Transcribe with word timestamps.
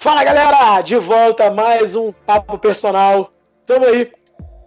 Fala 0.00 0.24
galera, 0.24 0.80
de 0.80 0.96
volta 0.96 1.44
a 1.44 1.50
mais 1.50 1.94
um 1.94 2.10
Papo 2.10 2.56
Personal. 2.56 3.30
Estamos 3.60 3.86
aí, 3.86 4.10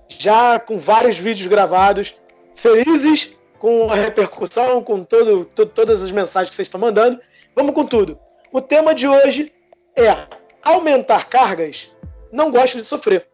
já 0.07 0.59
com 0.59 0.77
vários 0.77 1.17
vídeos 1.17 1.47
gravados, 1.47 2.15
felizes 2.53 3.35
com 3.57 3.91
a 3.91 3.95
repercussão, 3.95 4.83
com 4.83 5.03
todo, 5.03 5.43
to, 5.43 5.65
todas 5.65 6.03
as 6.03 6.11
mensagens 6.11 6.49
que 6.49 6.55
vocês 6.55 6.67
estão 6.67 6.79
mandando. 6.79 7.19
Vamos 7.55 7.73
com 7.73 7.83
tudo. 7.83 8.19
O 8.51 8.61
tema 8.61 8.93
de 8.93 9.07
hoje 9.07 9.51
é 9.95 10.15
aumentar 10.61 11.27
cargas. 11.27 11.91
Não 12.31 12.51
gosto 12.51 12.77
de 12.77 12.83
sofrer. 12.83 13.27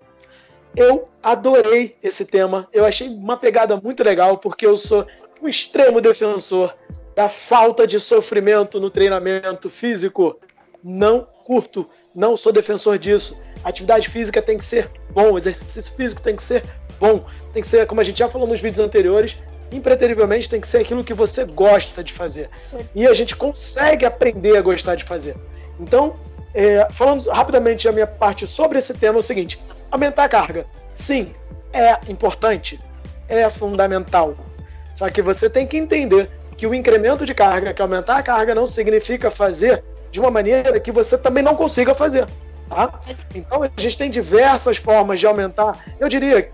Eu 0.77 1.09
adorei 1.21 1.97
esse 2.01 2.23
tema, 2.23 2.65
eu 2.71 2.85
achei 2.85 3.09
uma 3.09 3.35
pegada 3.35 3.75
muito 3.75 4.05
legal, 4.05 4.37
porque 4.37 4.65
eu 4.65 4.77
sou 4.77 5.05
um 5.41 5.49
extremo 5.49 5.99
defensor 5.99 6.73
da 7.13 7.27
falta 7.27 7.85
de 7.85 7.99
sofrimento 7.99 8.79
no 8.79 8.89
treinamento 8.89 9.69
físico. 9.69 10.39
Não 10.81 11.27
curto, 11.49 11.89
não 12.13 12.37
sou 12.37 12.53
defensor 12.53 12.99
disso. 12.99 13.35
Atividade 13.63 14.07
física 14.07 14.39
tem 14.39 14.55
que 14.55 14.63
ser 14.63 14.87
bom, 15.09 15.35
exercício 15.35 15.91
físico 15.95 16.21
tem 16.21 16.35
que 16.35 16.43
ser 16.43 16.63
bom, 16.99 17.25
tem 17.51 17.63
que 17.63 17.67
ser, 17.67 17.87
como 17.87 17.99
a 17.99 18.03
gente 18.03 18.19
já 18.19 18.29
falou 18.29 18.47
nos 18.47 18.61
vídeos 18.61 18.79
anteriores, 18.79 19.35
impreterivelmente 19.71 20.47
tem 20.47 20.61
que 20.61 20.67
ser 20.67 20.77
aquilo 20.77 21.03
que 21.03 21.13
você 21.13 21.45
gosta 21.45 22.03
de 22.03 22.13
fazer. 22.13 22.51
E 22.93 23.07
a 23.07 23.15
gente 23.15 23.35
consegue 23.35 24.05
aprender 24.05 24.57
a 24.57 24.61
gostar 24.61 24.93
de 24.93 25.03
fazer. 25.03 25.35
Então, 25.79 26.17
é, 26.53 26.87
falando 26.91 27.27
rapidamente 27.27 27.87
a 27.87 27.91
minha 27.91 28.05
parte 28.05 28.45
sobre 28.45 28.77
esse 28.77 28.93
tema, 28.93 29.17
é 29.17 29.19
o 29.19 29.23
seguinte: 29.23 29.59
aumentar 29.89 30.25
a 30.25 30.29
carga. 30.29 30.67
Sim, 30.93 31.33
é 31.73 31.97
importante, 32.11 32.79
é 33.27 33.49
fundamental. 33.49 34.35
Só 34.93 35.09
que 35.09 35.23
você 35.23 35.49
tem 35.49 35.65
que 35.65 35.77
entender 35.77 36.29
que 36.55 36.67
o 36.67 36.75
incremento 36.75 37.25
de 37.25 37.33
carga, 37.33 37.73
que 37.73 37.81
aumentar 37.81 38.17
a 38.17 38.23
carga, 38.23 38.53
não 38.53 38.67
significa 38.67 39.31
fazer 39.31 39.83
de 40.11 40.19
uma 40.19 40.31
maneira 40.31 40.79
que 40.79 40.91
você 40.91 41.17
também 41.17 41.43
não 41.43 41.55
consiga 41.55 41.93
fazer. 41.93 42.27
Tá? 42.69 42.99
Então 43.33 43.63
a 43.63 43.69
gente 43.77 43.97
tem 43.97 44.09
diversas 44.09 44.77
formas 44.77 45.19
de 45.19 45.25
aumentar. 45.25 45.85
Eu 45.99 46.07
diria, 46.07 46.51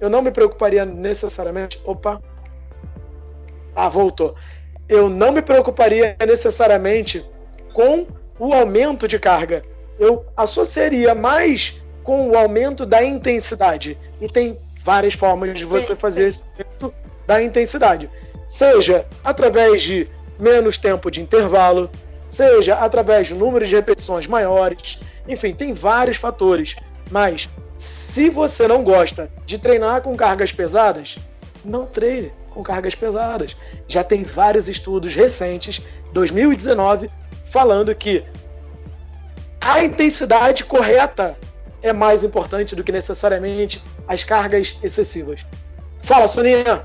eu 0.00 0.08
não 0.08 0.22
me 0.22 0.30
preocuparia 0.30 0.84
necessariamente. 0.84 1.80
Opa! 1.84 2.20
Ah, 3.74 3.88
voltou. 3.88 4.34
Eu 4.88 5.08
não 5.08 5.30
me 5.30 5.42
preocuparia 5.42 6.16
necessariamente 6.26 7.24
com 7.72 8.06
o 8.38 8.52
aumento 8.52 9.06
de 9.06 9.18
carga. 9.18 9.62
Eu 9.98 10.24
associaria 10.36 11.14
mais 11.14 11.82
com 12.02 12.30
o 12.30 12.38
aumento 12.38 12.86
da 12.86 13.04
intensidade. 13.04 13.98
E 14.20 14.28
tem 14.28 14.58
várias 14.82 15.14
formas 15.14 15.58
de 15.58 15.64
você 15.64 15.94
fazer 15.94 16.28
esse 16.28 16.44
aumento 16.44 16.94
da 17.26 17.42
intensidade. 17.42 18.08
Seja 18.48 19.04
através 19.22 19.82
de 19.82 20.08
menos 20.38 20.78
tempo 20.78 21.10
de 21.10 21.20
intervalo, 21.20 21.90
seja 22.28 22.74
através 22.74 23.28
de 23.28 23.34
um 23.34 23.38
número 23.38 23.66
de 23.66 23.74
repetições 23.74 24.26
maiores, 24.26 24.98
enfim, 25.26 25.54
tem 25.54 25.72
vários 25.72 26.16
fatores. 26.16 26.76
Mas 27.10 27.48
se 27.76 28.28
você 28.28 28.68
não 28.68 28.84
gosta 28.84 29.30
de 29.46 29.58
treinar 29.58 30.02
com 30.02 30.16
cargas 30.16 30.52
pesadas, 30.52 31.16
não 31.64 31.86
treine 31.86 32.32
com 32.50 32.62
cargas 32.62 32.94
pesadas. 32.94 33.56
Já 33.86 34.04
tem 34.04 34.24
vários 34.24 34.68
estudos 34.68 35.14
recentes, 35.14 35.80
2019, 36.12 37.10
falando 37.50 37.94
que 37.94 38.24
a 39.60 39.84
intensidade 39.84 40.64
correta 40.64 41.36
é 41.82 41.92
mais 41.92 42.24
importante 42.24 42.74
do 42.74 42.82
que 42.82 42.92
necessariamente 42.92 43.82
as 44.06 44.24
cargas 44.24 44.76
excessivas. 44.82 45.44
Fala, 46.02 46.26
Soninha! 46.26 46.84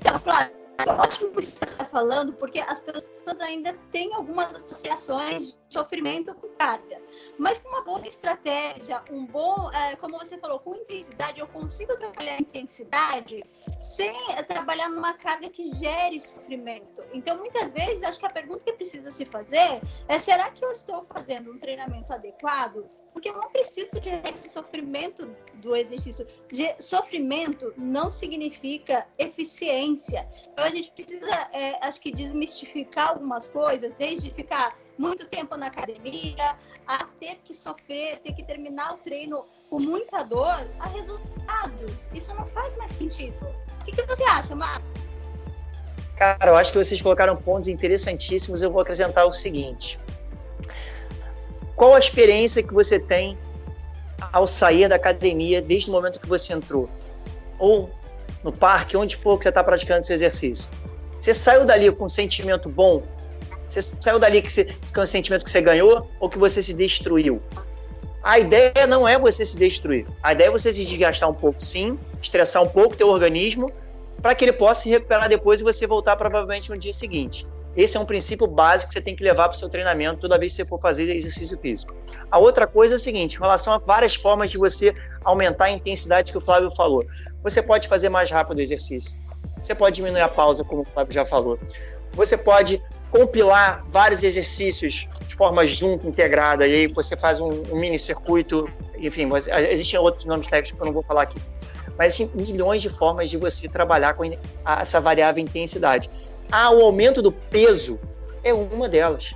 Então, 0.00 0.18
Flávio, 0.18 0.55
ótimo 0.92 1.30
que 1.30 1.34
você 1.36 1.64
está 1.64 1.84
falando, 1.84 2.32
porque 2.34 2.60
as 2.60 2.80
pessoas 2.80 3.40
ainda 3.40 3.72
têm 3.92 4.12
algumas 4.14 4.54
associações 4.54 5.54
de 5.54 5.58
sofrimento 5.68 6.34
com 6.34 6.48
carga. 6.56 7.00
Mas 7.38 7.58
com 7.58 7.68
uma 7.68 7.82
boa 7.82 8.06
estratégia, 8.06 9.02
um 9.10 9.26
bom, 9.26 9.70
é, 9.72 9.96
como 9.96 10.18
você 10.18 10.38
falou, 10.38 10.60
com 10.60 10.74
intensidade, 10.74 11.40
eu 11.40 11.46
consigo 11.48 11.96
trabalhar 11.96 12.40
intensidade 12.40 13.44
sem 13.80 14.14
trabalhar 14.48 14.88
numa 14.88 15.14
carga 15.14 15.50
que 15.50 15.68
gere 15.74 16.20
sofrimento. 16.20 17.02
Então, 17.12 17.36
muitas 17.36 17.72
vezes, 17.72 18.02
acho 18.02 18.18
que 18.18 18.26
a 18.26 18.30
pergunta 18.30 18.64
que 18.64 18.72
precisa 18.72 19.10
se 19.10 19.24
fazer 19.24 19.80
é: 20.08 20.18
será 20.18 20.50
que 20.50 20.64
eu 20.64 20.70
estou 20.70 21.04
fazendo 21.04 21.52
um 21.52 21.58
treinamento 21.58 22.12
adequado? 22.12 22.88
Porque 23.16 23.30
eu 23.30 23.32
não 23.32 23.48
preciso 23.48 23.98
de 23.98 24.10
esse 24.28 24.50
sofrimento 24.50 25.34
do 25.54 25.74
exercício. 25.74 26.26
De, 26.52 26.74
sofrimento 26.78 27.72
não 27.74 28.10
significa 28.10 29.06
eficiência. 29.16 30.28
Então 30.52 30.62
a 30.62 30.68
gente 30.68 30.90
precisa, 30.90 31.32
é, 31.50 31.78
acho 31.80 31.98
que, 31.98 32.12
desmistificar 32.12 33.12
algumas 33.12 33.48
coisas, 33.48 33.94
desde 33.94 34.30
ficar 34.32 34.76
muito 34.98 35.24
tempo 35.28 35.56
na 35.56 35.68
academia, 35.68 36.58
a 36.86 37.06
ter 37.18 37.38
que 37.42 37.54
sofrer, 37.54 38.18
ter 38.18 38.34
que 38.34 38.44
terminar 38.44 38.96
o 38.96 38.98
treino 38.98 39.46
com 39.70 39.80
muita 39.80 40.22
dor, 40.22 40.68
a 40.78 40.86
resultados. 40.86 42.10
Isso 42.12 42.34
não 42.34 42.46
faz 42.48 42.76
mais 42.76 42.92
sentido. 42.92 43.38
O 43.80 43.84
que, 43.86 43.92
que 43.92 44.02
você 44.02 44.24
acha, 44.24 44.54
Marcos? 44.54 45.08
Cara, 46.18 46.50
eu 46.50 46.56
acho 46.56 46.70
que 46.70 46.84
vocês 46.84 47.00
colocaram 47.00 47.34
pontos 47.34 47.70
interessantíssimos. 47.70 48.60
Eu 48.60 48.70
vou 48.70 48.82
acrescentar 48.82 49.26
o 49.26 49.32
seguinte: 49.32 49.98
qual 51.76 51.94
a 51.94 51.98
experiência 51.98 52.62
que 52.62 52.72
você 52.72 52.98
tem 52.98 53.36
ao 54.32 54.46
sair 54.46 54.88
da 54.88 54.96
academia 54.96 55.60
desde 55.60 55.90
o 55.90 55.92
momento 55.92 56.18
que 56.18 56.26
você 56.26 56.54
entrou? 56.54 56.88
Ou 57.58 57.90
no 58.42 58.50
parque, 58.50 58.96
onde 58.96 59.16
for 59.16 59.36
que 59.36 59.44
você 59.44 59.50
está 59.50 59.62
praticando 59.62 60.04
seu 60.04 60.14
exercício? 60.14 60.70
Você 61.20 61.34
saiu 61.34 61.66
dali 61.66 61.92
com 61.92 62.06
um 62.06 62.08
sentimento 62.08 62.68
bom? 62.68 63.02
Você 63.68 63.82
saiu 63.82 64.18
dali 64.18 64.40
que 64.40 64.50
você, 64.50 64.64
com 64.94 65.02
um 65.02 65.06
sentimento 65.06 65.44
que 65.44 65.50
você 65.50 65.60
ganhou 65.60 66.08
ou 66.18 66.30
que 66.30 66.38
você 66.38 66.62
se 66.62 66.72
destruiu? 66.72 67.42
A 68.22 68.38
ideia 68.38 68.86
não 68.88 69.06
é 69.06 69.18
você 69.18 69.44
se 69.44 69.56
destruir. 69.56 70.06
A 70.22 70.32
ideia 70.32 70.48
é 70.48 70.50
você 70.50 70.72
se 70.72 70.84
desgastar 70.84 71.28
um 71.28 71.34
pouco, 71.34 71.62
sim, 71.62 71.98
estressar 72.20 72.62
um 72.62 72.68
pouco 72.68 72.94
o 72.94 72.96
teu 72.96 73.08
organismo, 73.08 73.70
para 74.22 74.34
que 74.34 74.44
ele 74.44 74.52
possa 74.52 74.82
se 74.82 74.88
recuperar 74.88 75.28
depois 75.28 75.60
e 75.60 75.64
você 75.64 75.86
voltar 75.86 76.16
provavelmente 76.16 76.70
no 76.70 76.78
dia 76.78 76.92
seguinte. 76.92 77.46
Esse 77.76 77.96
é 77.96 78.00
um 78.00 78.04
princípio 78.06 78.46
básico 78.46 78.88
que 78.88 78.94
você 78.94 79.02
tem 79.02 79.14
que 79.14 79.22
levar 79.22 79.48
para 79.48 79.54
o 79.54 79.58
seu 79.58 79.68
treinamento 79.68 80.20
toda 80.20 80.38
vez 80.38 80.52
que 80.52 80.56
você 80.56 80.64
for 80.64 80.80
fazer 80.80 81.14
exercício 81.14 81.58
físico. 81.58 81.94
A 82.30 82.38
outra 82.38 82.66
coisa 82.66 82.94
é 82.94 82.96
a 82.96 82.98
seguinte, 82.98 83.36
em 83.36 83.40
relação 83.40 83.74
a 83.74 83.78
várias 83.78 84.14
formas 84.14 84.50
de 84.50 84.56
você 84.56 84.94
aumentar 85.22 85.66
a 85.66 85.70
intensidade 85.70 86.32
que 86.32 86.38
o 86.38 86.40
Flávio 86.40 86.70
falou. 86.74 87.04
Você 87.42 87.62
pode 87.62 87.86
fazer 87.86 88.08
mais 88.08 88.30
rápido 88.30 88.58
o 88.58 88.60
exercício. 88.62 89.20
Você 89.60 89.74
pode 89.74 89.96
diminuir 89.96 90.22
a 90.22 90.28
pausa, 90.28 90.64
como 90.64 90.82
o 90.82 90.84
Flávio 90.86 91.12
já 91.12 91.24
falou. 91.24 91.58
Você 92.12 92.36
pode 92.38 92.82
compilar 93.10 93.84
vários 93.90 94.22
exercícios 94.22 95.06
de 95.26 95.34
forma 95.34 95.66
junta, 95.66 96.06
integrada, 96.06 96.66
e 96.66 96.72
aí 96.72 96.86
você 96.86 97.16
faz 97.16 97.40
um, 97.40 97.50
um 97.70 97.78
mini 97.78 97.98
circuito, 97.98 98.68
enfim, 98.96 99.28
existem 99.70 99.98
outros 100.00 100.24
nomes 100.24 100.48
técnicos 100.48 100.72
que 100.72 100.80
eu 100.80 100.86
não 100.86 100.92
vou 100.92 101.02
falar 101.02 101.22
aqui. 101.22 101.40
Mas 101.98 102.14
existem 102.14 102.30
milhões 102.34 102.82
de 102.82 102.88
formas 102.88 103.30
de 103.30 103.36
você 103.36 103.68
trabalhar 103.68 104.14
com 104.14 104.24
essa 104.64 105.00
variável 105.00 105.42
intensidade. 105.42 106.10
Ah, 106.50 106.70
o 106.70 106.82
aumento 106.82 107.20
do 107.20 107.32
peso 107.32 108.00
é 108.42 108.52
uma 108.52 108.88
delas. 108.88 109.34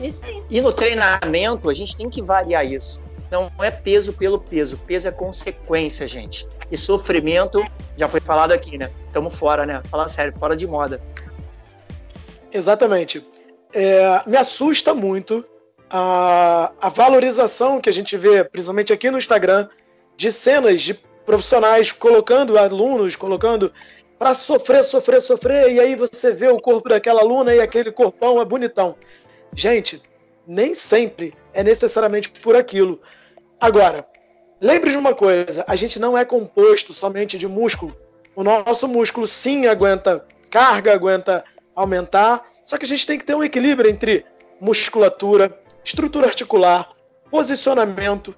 Isso 0.00 0.24
aí. 0.24 0.42
E 0.48 0.60
no 0.60 0.72
treinamento, 0.72 1.68
a 1.68 1.74
gente 1.74 1.96
tem 1.96 2.08
que 2.08 2.22
variar 2.22 2.64
isso. 2.64 3.02
Não 3.30 3.50
é 3.60 3.70
peso 3.70 4.12
pelo 4.12 4.38
peso. 4.38 4.78
Peso 4.78 5.08
é 5.08 5.10
consequência, 5.10 6.08
gente. 6.08 6.48
E 6.70 6.76
sofrimento, 6.76 7.62
já 7.96 8.08
foi 8.08 8.20
falado 8.20 8.52
aqui, 8.52 8.78
né? 8.78 8.90
Estamos 9.06 9.34
fora, 9.34 9.66
né? 9.66 9.82
Fala 9.90 10.08
sério, 10.08 10.34
fora 10.38 10.56
de 10.56 10.66
moda. 10.66 11.00
Exatamente. 12.52 13.26
É, 13.72 14.22
me 14.26 14.36
assusta 14.36 14.94
muito 14.94 15.44
a, 15.90 16.72
a 16.80 16.88
valorização 16.88 17.80
que 17.80 17.88
a 17.88 17.92
gente 17.92 18.16
vê, 18.16 18.44
principalmente 18.44 18.92
aqui 18.92 19.10
no 19.10 19.18
Instagram, 19.18 19.68
de 20.16 20.32
cenas 20.32 20.80
de 20.80 20.94
profissionais 21.26 21.92
colocando 21.92 22.58
alunos, 22.58 23.14
colocando 23.14 23.72
para 24.18 24.34
sofrer, 24.34 24.82
sofrer, 24.82 25.20
sofrer, 25.20 25.72
e 25.72 25.80
aí 25.80 25.94
você 25.94 26.32
vê 26.32 26.48
o 26.48 26.60
corpo 26.60 26.88
daquela 26.88 27.20
aluna 27.20 27.54
e 27.54 27.60
aquele 27.60 27.92
corpão 27.92 28.40
é 28.40 28.44
bonitão. 28.44 28.96
Gente, 29.54 30.02
nem 30.46 30.74
sempre 30.74 31.34
é 31.52 31.62
necessariamente 31.62 32.30
por 32.30 32.56
aquilo. 32.56 33.00
Agora, 33.60 34.06
lembre 34.60 34.90
de 34.90 34.96
uma 34.96 35.14
coisa: 35.14 35.64
a 35.68 35.76
gente 35.76 35.98
não 36.00 36.18
é 36.18 36.24
composto 36.24 36.92
somente 36.92 37.38
de 37.38 37.46
músculo. 37.46 37.96
O 38.34 38.42
nosso 38.42 38.88
músculo 38.88 39.26
sim 39.26 39.66
aguenta 39.66 40.24
carga, 40.50 40.92
aguenta 40.92 41.44
aumentar, 41.74 42.44
só 42.64 42.76
que 42.76 42.84
a 42.84 42.88
gente 42.88 43.06
tem 43.06 43.18
que 43.18 43.24
ter 43.24 43.34
um 43.34 43.44
equilíbrio 43.44 43.90
entre 43.90 44.24
musculatura, 44.60 45.56
estrutura 45.84 46.26
articular, 46.26 46.90
posicionamento, 47.30 48.34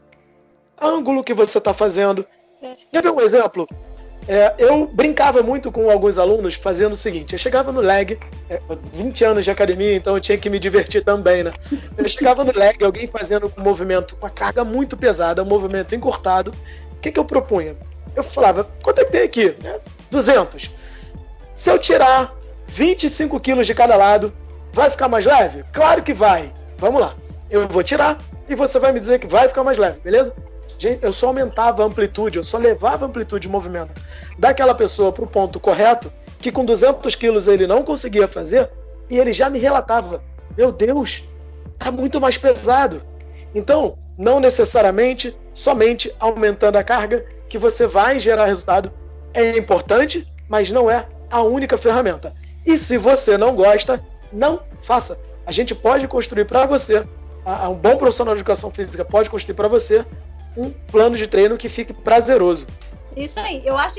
ângulo 0.81 1.25
que 1.25 1.33
você 1.33 1.59
está 1.59 1.73
fazendo. 1.73 2.27
Quer 2.93 3.03
ver 3.03 3.11
um 3.11 3.21
exemplo? 3.21 3.67
É, 4.29 4.55
eu 4.59 4.87
brincava 4.87 5.43
muito 5.43 5.73
com 5.73 5.91
alguns 5.91 6.19
alunos 6.19 6.55
fazendo 6.55 6.93
o 6.93 6.97
seguinte: 6.97 7.33
eu 7.33 7.39
chegava 7.39 7.73
no 7.73 7.81
leg, 7.81 8.19
é, 8.49 8.61
20 8.93 9.25
anos 9.25 9.45
de 9.45 9.51
academia, 9.51 9.95
então 9.95 10.15
eu 10.15 10.21
tinha 10.21 10.39
que 10.39 10.51
me 10.51 10.59
divertir 10.59 11.03
também, 11.03 11.43
né? 11.43 11.53
Eu 11.97 12.09
chegava 12.09 12.45
no 12.45 12.53
leg, 12.57 12.83
alguém 12.85 13.07
fazendo 13.07 13.53
um 13.57 13.63
movimento 13.63 14.17
com 14.17 14.27
a 14.27 14.31
carga 14.31 14.65
muito 14.65 14.97
pesada, 14.97 15.43
um 15.43 15.47
movimento 15.47 15.95
encurtado. 15.95 16.53
O 16.93 17.01
que, 17.01 17.11
que 17.11 17.19
eu 17.19 17.25
propunha? 17.25 17.77
Eu 18.15 18.23
falava: 18.23 18.69
quanto 18.83 19.01
é 19.01 19.05
que 19.05 19.13
tem 19.13 19.23
aqui? 19.23 19.55
200. 20.11 20.71
Se 21.55 21.71
eu 21.71 21.79
tirar 21.79 22.35
25 22.69 23.39
quilos 23.41 23.67
de 23.67 23.75
cada 23.75 23.97
lado, 23.97 24.33
vai 24.73 24.91
ficar 24.91 25.09
mais 25.09 25.25
leve? 25.25 25.65
Claro 25.73 26.03
que 26.03 26.15
vai. 26.15 26.53
Vamos 26.79 27.01
lá. 27.01 27.15
eu 27.51 27.69
vou 27.69 27.83
tirar 27.83 28.19
e 28.49 28.55
você 28.55 28.79
vai 28.79 28.93
me 28.93 29.01
dizer 29.01 29.19
que 29.19 29.27
vai 29.27 29.49
ficar 29.49 29.63
mais 29.63 29.77
leve, 29.79 30.01
beleza? 30.01 30.35
Eu 31.03 31.13
só 31.13 31.29
aumentava 31.29 31.83
a 31.83 31.87
amplitude, 31.87 32.39
eu 32.39 32.45
só 32.45 32.57
levava 32.57 33.05
a 33.05 33.09
amplitude 33.09 33.47
de 33.47 33.53
movimento 33.53 34.03
daquela 34.39 34.75
pessoa 34.75 35.13
para 35.13 35.25
o 35.25 35.27
ponto 35.27 35.61
correto, 35.61 36.11
que 36.39 36.51
com 36.51 36.65
200 36.65 37.15
quilos 37.15 37.49
ele 37.49 37.67
não 37.67 37.83
conseguia 37.83 38.27
fazer, 38.27 38.71
e 39.09 39.19
ele 39.19 39.33
já 39.33 39.51
me 39.51 39.59
relatava: 39.59 40.23
Meu 40.57 40.73
Deus, 40.73 41.25
tá 41.79 41.91
muito 41.91 42.21
mais 42.21 42.39
pesado. 42.39 43.03
Então, 43.55 43.99
não 44.17 44.41
necessariamente 44.41 45.37
somente 45.53 46.15
aumentando 46.19 46.77
a 46.77 46.85
carga 46.85 47.27
que 47.49 47.59
você 47.59 47.87
vai 47.87 48.21
gerar 48.21 48.47
resultado. 48.47 48.93
É 49.35 49.59
importante, 49.59 50.27
mas 50.49 50.71
não 50.71 50.91
é 50.91 51.07
a 51.31 51.43
única 51.43 51.77
ferramenta. 51.77 52.33
E 52.67 52.77
se 52.79 52.97
você 52.97 53.37
não 53.37 53.55
gosta, 53.55 54.03
não 54.33 54.63
faça. 54.83 55.19
A 55.47 55.53
gente 55.53 55.75
pode 55.75 56.07
construir 56.07 56.45
para 56.45 56.67
você, 56.67 57.05
um 57.69 57.75
bom 57.75 57.97
profissional 57.97 58.35
de 58.35 58.41
educação 58.41 58.71
física 58.71 59.05
pode 59.05 59.31
construir 59.31 59.55
para 59.55 59.69
você 59.69 60.05
um 60.57 60.71
plano 60.71 61.17
de 61.17 61.27
treino 61.27 61.57
que 61.57 61.69
fique 61.69 61.93
prazeroso. 61.93 62.67
Isso 63.17 63.39
aí, 63.41 63.67
eu 63.67 63.77
acho 63.77 63.95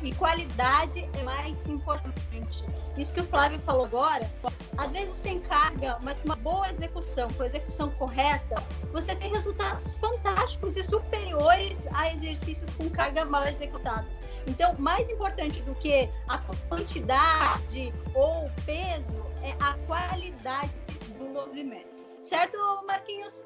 que 0.00 0.14
qualidade 0.14 1.08
é 1.18 1.22
mais 1.22 1.66
importante. 1.66 2.64
Isso 2.96 3.14
que 3.14 3.20
o 3.20 3.24
Flávio 3.24 3.58
falou 3.60 3.84
agora, 3.84 4.28
às 4.76 4.90
vezes 4.90 5.16
sem 5.16 5.40
carga, 5.40 5.98
mas 6.02 6.18
com 6.18 6.26
uma 6.26 6.36
boa 6.36 6.68
execução, 6.70 7.28
com 7.32 7.42
a 7.42 7.46
execução 7.46 7.90
correta, 7.90 8.56
você 8.92 9.14
tem 9.14 9.30
resultados 9.30 9.94
fantásticos 9.94 10.76
e 10.76 10.82
superiores 10.82 11.86
a 11.92 12.12
exercícios 12.12 12.72
com 12.74 12.88
carga 12.90 13.24
mal 13.24 13.44
executados. 13.44 14.18
Então, 14.46 14.74
mais 14.78 15.08
importante 15.08 15.62
do 15.62 15.74
que 15.74 16.08
a 16.26 16.38
quantidade 16.68 17.92
ou 18.14 18.50
peso 18.64 19.20
é 19.42 19.52
a 19.60 19.74
qualidade 19.86 20.72
do 21.18 21.26
movimento. 21.26 22.04
Certo, 22.20 22.56
Marquinhos? 22.86 23.44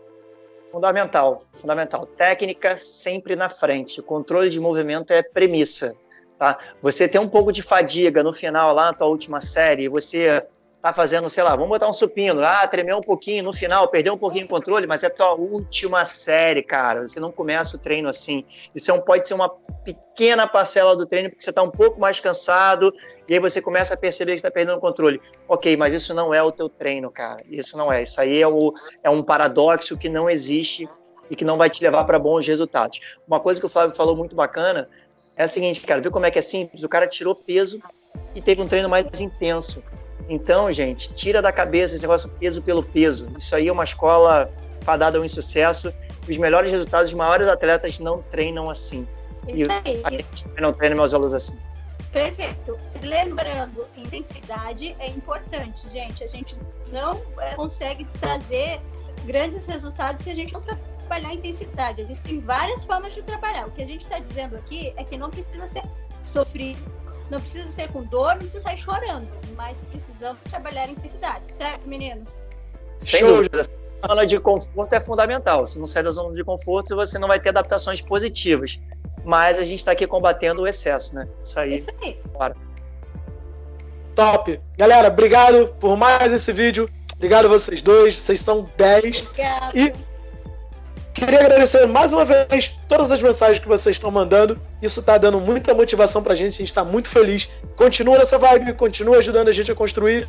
Fundamental, 0.72 1.44
fundamental. 1.52 2.06
Técnica 2.06 2.78
sempre 2.78 3.36
na 3.36 3.50
frente. 3.50 4.00
O 4.00 4.02
controle 4.02 4.48
de 4.48 4.58
movimento 4.58 5.12
é 5.12 5.22
premissa. 5.22 5.94
Tá? 6.38 6.58
Você 6.80 7.06
tem 7.06 7.20
um 7.20 7.28
pouco 7.28 7.52
de 7.52 7.60
fadiga 7.62 8.22
no 8.22 8.32
final, 8.32 8.74
lá 8.74 8.86
na 8.86 8.94
tua 8.94 9.06
última 9.06 9.38
série, 9.38 9.86
você 9.86 10.42
tá 10.82 10.92
fazendo, 10.92 11.30
sei 11.30 11.44
lá, 11.44 11.54
vamos 11.54 11.68
botar 11.68 11.88
um 11.88 11.92
supino, 11.92 12.44
ah, 12.44 12.66
tremeu 12.66 12.98
um 12.98 13.02
pouquinho 13.02 13.44
no 13.44 13.52
final, 13.52 13.86
perdeu 13.86 14.14
um 14.14 14.18
pouquinho 14.18 14.46
o 14.46 14.48
controle, 14.48 14.84
mas 14.84 15.04
é 15.04 15.08
tua 15.08 15.32
última 15.32 16.04
série, 16.04 16.60
cara. 16.60 17.06
Você 17.06 17.20
não 17.20 17.30
começa 17.30 17.76
o 17.76 17.78
treino 17.78 18.08
assim. 18.08 18.44
Isso 18.74 18.90
é 18.90 18.98
pode 18.98 19.28
ser 19.28 19.34
uma 19.34 19.48
pequena 19.84 20.44
parcela 20.44 20.96
do 20.96 21.06
treino, 21.06 21.30
porque 21.30 21.44
você 21.44 21.50
está 21.50 21.62
um 21.62 21.70
pouco 21.70 22.00
mais 22.00 22.18
cansado, 22.18 22.92
e 23.28 23.34
aí 23.34 23.38
você 23.38 23.62
começa 23.62 23.94
a 23.94 23.96
perceber 23.96 24.32
que 24.32 24.38
está 24.38 24.50
perdendo 24.50 24.76
o 24.76 24.80
controle. 24.80 25.20
Ok, 25.46 25.76
mas 25.76 25.94
isso 25.94 26.12
não 26.12 26.34
é 26.34 26.42
o 26.42 26.50
teu 26.50 26.68
treino, 26.68 27.08
cara. 27.12 27.40
Isso 27.48 27.78
não 27.78 27.92
é. 27.92 28.02
Isso 28.02 28.20
aí 28.20 28.42
é, 28.42 28.48
o, 28.48 28.74
é 29.04 29.08
um 29.08 29.22
paradoxo 29.22 29.96
que 29.96 30.08
não 30.08 30.28
existe 30.28 30.88
e 31.30 31.36
que 31.36 31.44
não 31.44 31.56
vai 31.56 31.70
te 31.70 31.80
levar 31.80 32.02
para 32.04 32.18
bons 32.18 32.44
resultados. 32.44 33.20
Uma 33.24 33.38
coisa 33.38 33.60
que 33.60 33.66
o 33.66 33.68
Flávio 33.68 33.94
falou 33.94 34.16
muito 34.16 34.34
bacana 34.34 34.84
é 35.36 35.44
a 35.44 35.48
seguinte, 35.48 35.80
cara, 35.82 36.00
viu 36.00 36.10
como 36.10 36.26
é 36.26 36.30
que 36.30 36.40
é 36.40 36.42
simples? 36.42 36.82
O 36.82 36.88
cara 36.88 37.06
tirou 37.06 37.36
peso 37.36 37.80
e 38.34 38.42
teve 38.42 38.60
um 38.60 38.66
treino 38.66 38.88
mais 38.88 39.20
intenso. 39.20 39.80
Então, 40.28 40.70
gente, 40.72 41.12
tira 41.14 41.42
da 41.42 41.52
cabeça 41.52 41.94
esse 41.94 42.04
negócio 42.04 42.30
peso 42.30 42.62
pelo 42.62 42.82
peso. 42.82 43.28
Isso 43.38 43.54
aí 43.54 43.68
é 43.68 43.72
uma 43.72 43.84
escola 43.84 44.50
fadada 44.82 45.18
ao 45.18 45.24
insucesso. 45.24 45.92
Os 46.28 46.38
melhores 46.38 46.70
resultados, 46.70 47.10
os 47.10 47.16
maiores 47.16 47.48
atletas 47.48 47.98
não 47.98 48.22
treinam 48.22 48.70
assim. 48.70 49.06
Isso 49.48 49.70
e 49.70 49.82
aí. 49.84 50.00
A 50.04 50.10
gente 50.10 50.48
não 50.60 50.72
treina 50.72 50.94
meus 50.94 51.14
alunos 51.14 51.34
assim. 51.34 51.58
Perfeito. 52.12 52.78
Lembrando, 53.02 53.86
intensidade 53.96 54.94
é 54.98 55.08
importante, 55.08 55.90
gente. 55.90 56.22
A 56.22 56.26
gente 56.26 56.56
não 56.92 57.20
é, 57.38 57.54
consegue 57.54 58.04
trazer 58.20 58.80
grandes 59.24 59.66
resultados 59.66 60.22
se 60.22 60.30
a 60.30 60.34
gente 60.34 60.52
não 60.52 60.60
trabalhar 60.60 61.28
a 61.28 61.34
intensidade. 61.34 62.02
Existem 62.02 62.40
várias 62.40 62.84
formas 62.84 63.14
de 63.14 63.22
trabalhar. 63.22 63.66
O 63.66 63.70
que 63.70 63.82
a 63.82 63.86
gente 63.86 64.02
está 64.02 64.18
dizendo 64.18 64.56
aqui 64.56 64.92
é 64.96 65.04
que 65.04 65.16
não 65.16 65.30
precisa 65.30 65.66
ser 65.68 65.82
sofrido, 66.22 66.80
não 67.32 67.40
precisa 67.40 67.66
ser 67.72 67.90
com 67.90 68.02
dor, 68.04 68.32
não 68.32 68.38
precisa 68.38 68.60
sair 68.60 68.78
chorando, 68.78 69.26
mas 69.56 69.82
precisamos 69.90 70.42
trabalhar 70.44 70.82
a 70.82 70.88
intensidade, 70.88 71.50
certo, 71.50 71.88
meninos? 71.88 72.42
Sem 72.98 73.20
Show. 73.20 73.36
dúvida. 73.36 73.62
A 74.02 74.08
zona 74.08 74.26
de 74.26 74.38
conforto 74.38 74.92
é 74.92 75.00
fundamental. 75.00 75.66
Se 75.66 75.78
não 75.78 75.86
sair 75.86 76.02
da 76.02 76.10
zona 76.10 76.34
de 76.34 76.44
conforto, 76.44 76.94
você 76.94 77.18
não 77.18 77.28
vai 77.28 77.40
ter 77.40 77.48
adaptações 77.48 78.02
positivas. 78.02 78.80
Mas 79.24 79.58
a 79.58 79.64
gente 79.64 79.78
está 79.78 79.92
aqui 79.92 80.06
combatendo 80.06 80.62
o 80.62 80.66
excesso, 80.66 81.14
né? 81.14 81.28
Isso 81.42 81.58
aí. 81.58 81.74
Isso 81.76 81.90
aí. 82.02 82.18
Bora. 82.32 82.56
Top. 84.14 84.60
Galera, 84.76 85.08
obrigado 85.08 85.68
por 85.80 85.96
mais 85.96 86.32
esse 86.32 86.52
vídeo. 86.52 86.90
Obrigado 87.14 87.46
a 87.46 87.48
vocês 87.48 87.80
dois. 87.80 88.16
Vocês 88.16 88.40
são 88.40 88.68
10. 88.76 89.22
Obrigado. 89.22 89.78
E 89.78 89.94
Queria 91.24 91.38
agradecer 91.38 91.86
mais 91.86 92.12
uma 92.12 92.24
vez 92.24 92.76
todas 92.88 93.12
as 93.12 93.22
mensagens 93.22 93.60
que 93.60 93.68
vocês 93.68 93.94
estão 93.94 94.10
mandando. 94.10 94.60
Isso 94.82 94.98
está 94.98 95.16
dando 95.16 95.40
muita 95.40 95.72
motivação 95.72 96.20
para 96.20 96.32
a 96.32 96.36
gente. 96.36 96.54
A 96.54 96.58
gente 96.58 96.66
está 96.66 96.82
muito 96.82 97.08
feliz. 97.08 97.48
Continua 97.76 98.18
nessa 98.18 98.36
vibe, 98.38 98.72
continua 98.72 99.18
ajudando 99.18 99.46
a 99.46 99.52
gente 99.52 99.70
a 99.70 99.74
construir. 99.74 100.28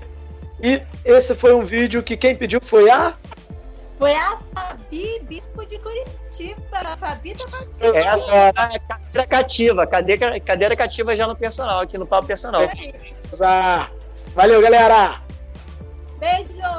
E 0.62 0.84
esse 1.04 1.34
foi 1.34 1.52
um 1.52 1.66
vídeo 1.66 2.04
que 2.04 2.16
quem 2.16 2.36
pediu 2.36 2.62
foi 2.62 2.92
a. 2.92 3.16
Foi 3.98 4.14
a 4.14 4.38
Fabi, 4.54 5.20
bispo 5.24 5.66
de 5.66 5.80
Curitiba. 5.80 6.62
A 6.74 6.96
Fabi 6.96 7.34
tá 7.34 7.46
participando. 7.50 7.96
Essa 7.96 8.36
é 8.36 8.50
a 8.50 8.80
cadeira 8.80 9.28
cativa. 9.28 9.88
Cadeira, 9.88 10.40
cadeira 10.40 10.76
cativa 10.76 11.16
já 11.16 11.26
no 11.26 11.36
personal, 11.36 11.80
aqui 11.80 11.98
no 11.98 12.06
Papo 12.06 12.28
Personal. 12.28 12.70
Valeu, 14.36 14.62
galera! 14.62 15.24
Beijo! 16.20 16.73